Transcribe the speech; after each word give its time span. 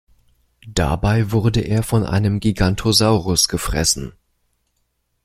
Dabei 0.65 1.31
wurde 1.31 1.59
er 1.61 1.83
von 1.83 2.03
einem 2.07 2.39
Giganotosaurus 2.39 3.47
gefressen. 3.47 4.13